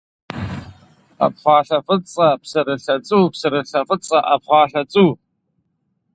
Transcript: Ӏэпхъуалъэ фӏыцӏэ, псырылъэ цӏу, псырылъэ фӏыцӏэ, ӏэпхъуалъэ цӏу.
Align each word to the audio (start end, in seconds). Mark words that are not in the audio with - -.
Ӏэпхъуалъэ 1.17 1.79
фӏыцӏэ, 1.85 2.27
псырылъэ 2.41 2.95
цӏу, 3.07 3.23
псырылъэ 3.33 3.81
фӏыцӏэ, 3.87 4.19
ӏэпхъуалъэ 4.27 4.81
цӏу. 4.91 5.09